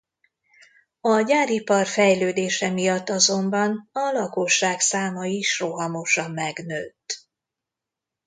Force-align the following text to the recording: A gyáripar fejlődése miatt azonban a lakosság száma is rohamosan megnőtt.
A 1.01 1.21
gyáripar 1.21 1.87
fejlődése 1.87 2.69
miatt 2.69 3.09
azonban 3.09 3.89
a 3.91 4.11
lakosság 4.11 4.79
száma 4.79 5.25
is 5.25 5.59
rohamosan 5.59 6.31
megnőtt. 6.31 7.27